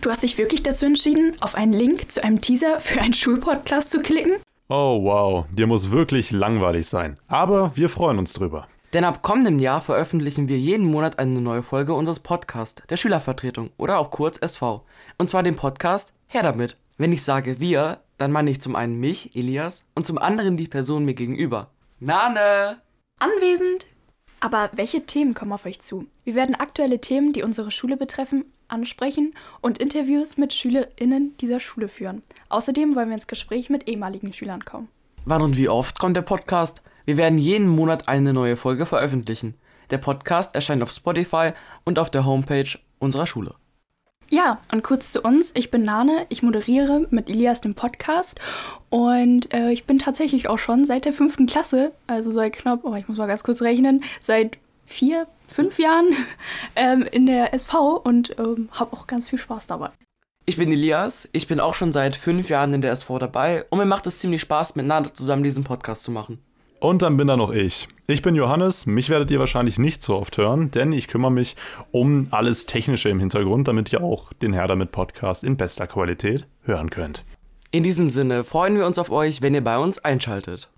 [0.00, 3.90] Du hast dich wirklich dazu entschieden, auf einen Link zu einem Teaser für einen Schulpodcast
[3.90, 4.36] zu klicken?
[4.70, 7.18] Oh wow, dir muss wirklich langweilig sein.
[7.28, 8.66] Aber wir freuen uns drüber.
[8.94, 13.70] Denn ab kommendem Jahr veröffentlichen wir jeden Monat eine neue Folge unseres Podcasts, der Schülervertretung
[13.76, 14.84] oder auch kurz SV.
[15.18, 16.78] Und zwar den Podcast Her damit.
[16.96, 20.68] Wenn ich sage wir, dann meine ich zum einen mich, Elias, und zum anderen die
[20.68, 21.68] Person mir gegenüber.
[21.98, 22.80] Nane!
[23.18, 23.86] Anwesend!
[24.40, 26.06] Aber welche Themen kommen auf euch zu?
[26.24, 31.88] Wir werden aktuelle Themen, die unsere Schule betreffen, ansprechen und Interviews mit SchülerInnen dieser Schule
[31.88, 32.22] führen.
[32.48, 34.88] Außerdem wollen wir ins Gespräch mit ehemaligen Schülern kommen.
[35.26, 36.82] Wann und wie oft kommt der Podcast?
[37.04, 39.54] Wir werden jeden Monat eine neue Folge veröffentlichen.
[39.90, 41.50] Der Podcast erscheint auf Spotify
[41.84, 43.54] und auf der Homepage unserer Schule.
[44.32, 45.50] Ja, und kurz zu uns.
[45.56, 48.38] Ich bin Nane, ich moderiere mit Elias den Podcast
[48.88, 52.94] und äh, ich bin tatsächlich auch schon seit der fünften Klasse, also seit knapp, oh,
[52.94, 54.56] ich muss mal ganz kurz rechnen, seit
[54.86, 56.14] vier, fünf Jahren
[56.76, 59.90] ähm, in der SV und ähm, habe auch ganz viel Spaß dabei.
[60.46, 63.80] Ich bin Elias, ich bin auch schon seit fünf Jahren in der SV dabei und
[63.80, 66.40] mir macht es ziemlich Spaß, mit Nane zusammen diesen Podcast zu machen.
[66.80, 67.88] Und dann bin da noch ich.
[68.06, 71.54] Ich bin Johannes, mich werdet ihr wahrscheinlich nicht so oft hören, denn ich kümmere mich
[71.90, 76.48] um alles Technische im Hintergrund, damit ihr auch den Herr damit Podcast in bester Qualität
[76.62, 77.26] hören könnt.
[77.70, 80.70] In diesem Sinne freuen wir uns auf euch, wenn ihr bei uns einschaltet.